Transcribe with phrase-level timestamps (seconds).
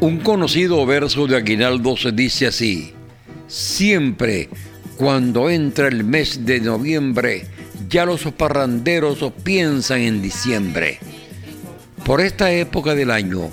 [0.00, 2.94] Un conocido verso de Aguinaldo se dice así,
[3.48, 4.48] siempre
[4.96, 7.46] cuando entra el mes de noviembre,
[7.86, 10.98] ya los parranderos piensan en diciembre.
[12.06, 13.50] Por esta época del año,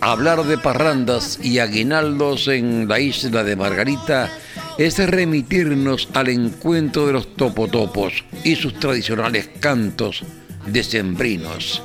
[0.00, 4.30] hablar de parrandas y aguinaldos en la isla de Margarita
[4.78, 10.24] es remitirnos al encuentro de los topotopos y sus tradicionales cantos
[10.66, 11.82] decembrinos.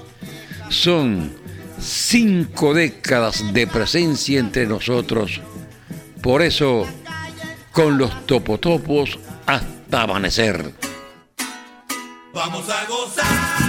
[0.70, 1.47] Son
[1.80, 5.42] cinco décadas de presencia entre nosotros.
[6.22, 6.86] Por eso,
[7.72, 10.74] con los topotopos hasta amanecer.
[12.34, 13.67] Vamos a gozar.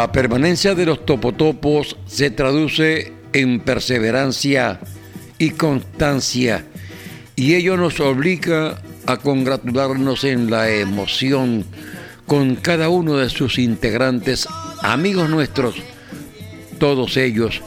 [0.00, 4.80] La permanencia de los topotopos se traduce en perseverancia
[5.36, 6.64] y constancia
[7.36, 11.66] y ello nos obliga a congratularnos en la emoción
[12.26, 14.48] con cada uno de sus integrantes,
[14.82, 15.74] amigos nuestros,
[16.78, 17.60] todos ellos,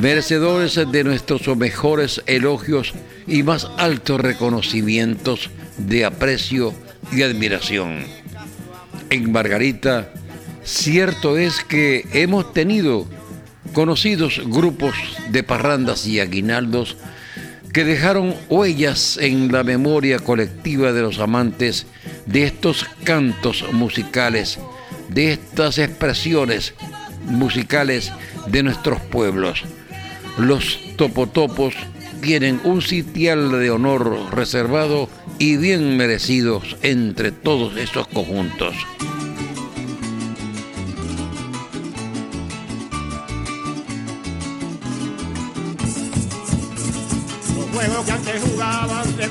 [0.00, 2.94] merecedores de nuestros mejores elogios
[3.26, 6.72] y más altos reconocimientos de aprecio
[7.12, 8.06] y admiración.
[9.10, 10.14] En Margarita,
[10.64, 13.06] Cierto es que hemos tenido
[13.72, 14.94] conocidos grupos
[15.30, 16.96] de parrandas y aguinaldos
[17.72, 21.86] que dejaron huellas en la memoria colectiva de los amantes
[22.26, 24.58] de estos cantos musicales,
[25.08, 26.74] de estas expresiones
[27.24, 28.12] musicales
[28.46, 29.64] de nuestros pueblos.
[30.38, 31.74] Los topotopos
[32.20, 35.08] tienen un sitial de honor reservado
[35.38, 38.74] y bien merecidos entre todos esos conjuntos.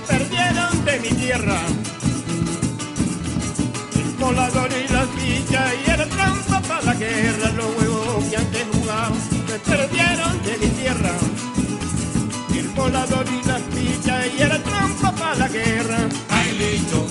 [0.08, 1.60] Perdieron de mi tierra.
[3.96, 7.52] El colador y la ficha y el trampa para la guerra.
[7.56, 9.14] Los juegos que antes jugaban
[9.48, 11.14] se perdieron de mi tierra.
[12.56, 15.98] El colador y la ficha y el trampa para la guerra.
[16.30, 17.08] Hay licho,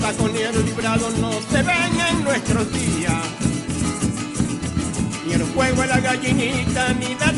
[0.00, 3.24] El librado no se ven en nuestros días.
[5.26, 7.32] Ni el juego de la gallinita, ni la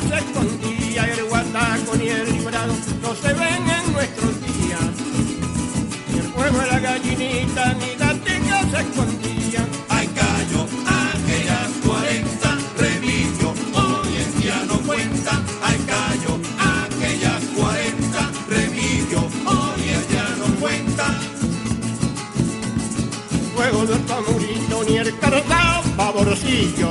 [0.00, 1.04] se escondía.
[1.04, 4.90] El guatacón y el librado no se ven en nuestros días.
[6.10, 9.85] Ni el juego de la gallinita, ni la tica se escondía.
[24.94, 26.90] El cartao favorcillo.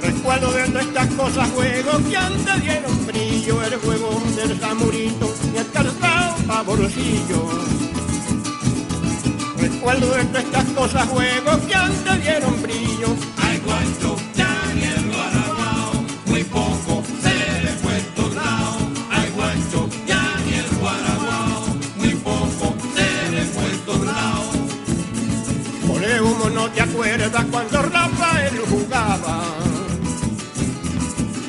[0.00, 3.62] Recuerdo de nuestras cosas, juegos que antes dieron brillo.
[3.62, 7.48] El juego del tamurito, ni el cartao favorcillo.
[9.58, 13.08] Recuerdo de nuestras cosas, juegos que antes dieron brillo.
[13.38, 14.16] Hay guancho,
[26.70, 29.42] te acuerdas cuando Rafael jugaba.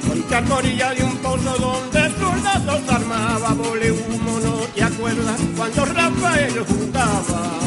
[0.07, 3.55] Contra la orilla de un pozo donde soldados armaba.
[3.81, 7.59] El humo no te acuerdas cuando Rafael jugaba.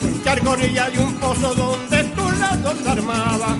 [0.00, 3.56] Contra la orilla de un pozo donde soldados armaba.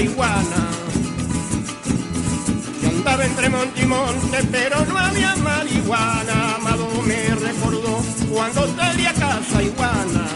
[0.00, 0.70] Salí a casa iguana.
[2.88, 6.56] Andaba entre monte y monte, pero no había marihuana.
[6.56, 8.02] Amado me recordó
[8.32, 10.26] cuando salí a casa iguana.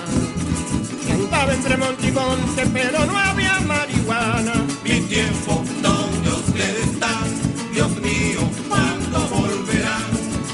[1.06, 4.55] Y andaba entre monte y monte, pero no había marihuana.
[4.82, 7.25] Mi tiempo, donde ustedes están,
[7.72, 10.11] Dios mío, ¿cuándo volverán?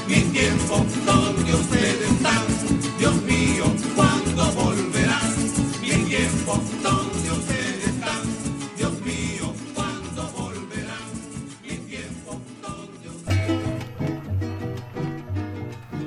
[0.07, 2.00] Mi tiempo, donde ustedes están,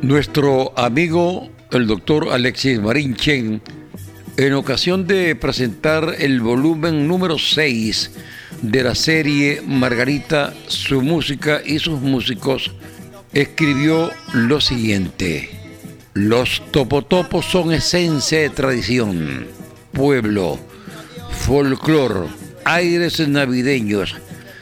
[0.04, 3.62] Nuestro amigo, el doctor Alexis Marín Chen,
[4.36, 8.10] en ocasión de presentar el volumen número 6
[8.60, 12.72] de la serie Margarita, su música y sus músicos,
[13.32, 15.48] escribió lo siguiente.
[16.12, 19.46] Los topotopos son esencia de tradición,
[19.92, 20.58] pueblo,
[21.30, 22.28] folclor,
[22.66, 24.16] aires navideños,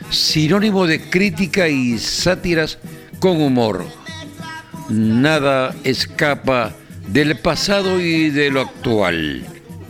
[0.09, 2.79] sinónimo de crítica y sátiras
[3.19, 4.02] con humor
[4.93, 6.73] nada escapa
[7.09, 9.45] del pasado y de lo actual.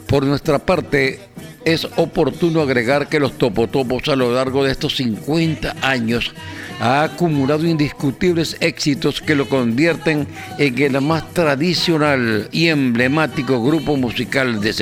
[0.07, 1.21] Por nuestra parte,
[1.65, 6.33] es oportuno agregar que los topotopos a lo largo de estos 50 años
[6.81, 10.27] ha acumulado indiscutibles éxitos que lo convierten
[10.59, 14.73] en el más tradicional y emblemático grupo musical de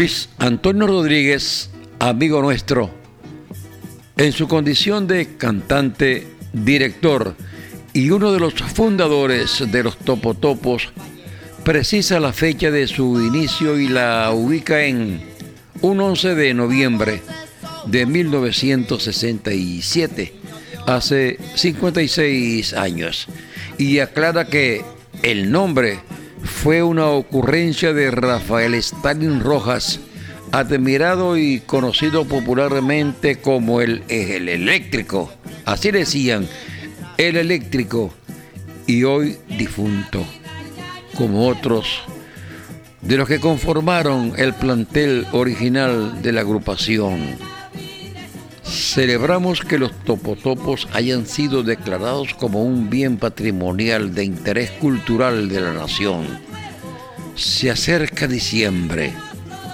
[0.00, 2.90] Luis Antonio Rodríguez, amigo nuestro,
[4.16, 7.36] en su condición de cantante, director
[7.92, 10.88] y uno de los fundadores de los Topotopos,
[11.64, 15.20] precisa la fecha de su inicio y la ubica en
[15.82, 17.20] un 11 de noviembre
[17.84, 20.32] de 1967,
[20.86, 23.26] hace 56 años,
[23.76, 24.82] y aclara que
[25.22, 25.98] el nombre
[26.44, 30.00] fue una ocurrencia de Rafael Stalin Rojas,
[30.52, 35.32] admirado y conocido popularmente como el, el eléctrico.
[35.64, 36.48] Así decían,
[37.18, 38.12] el eléctrico
[38.86, 40.24] y hoy difunto,
[41.16, 42.02] como otros
[43.02, 47.49] de los que conformaron el plantel original de la agrupación.
[48.70, 55.60] Celebramos que los topotopos hayan sido declarados como un bien patrimonial de interés cultural de
[55.60, 56.24] la nación.
[57.34, 59.12] Se acerca diciembre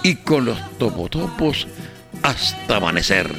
[0.03, 1.67] y con los topotopos
[2.23, 3.29] hasta amanecer.